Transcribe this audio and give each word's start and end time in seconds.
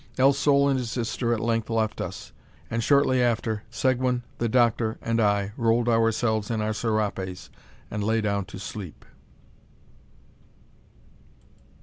El 0.17 0.33
Sol 0.33 0.67
and 0.67 0.79
his 0.79 0.89
sister 0.89 1.31
at 1.31 1.39
length 1.39 1.69
left 1.69 2.01
us, 2.01 2.31
and 2.71 2.83
shortly 2.83 3.21
after 3.21 3.61
Seguin, 3.69 4.23
the 4.39 4.49
doctor, 4.49 4.97
and 4.99 5.21
I 5.21 5.51
rolled 5.57 5.87
ourselves 5.87 6.49
in 6.49 6.59
our 6.59 6.73
serapes, 6.73 7.51
and 7.91 8.03
lay 8.03 8.19
down 8.19 8.45
to 8.45 8.57
sleep. 8.57 9.05